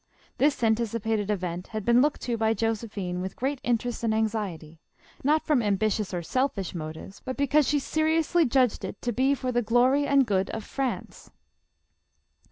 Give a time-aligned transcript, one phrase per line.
[0.39, 4.79] This anticipated event had been looked to by Jose jihiue with great interest and anxiety,
[5.23, 9.35] not from am bitious or selfish motives, but because she seriously judged it to be
[9.35, 11.37] for the glory and good of France, 246 JOSEPHINE.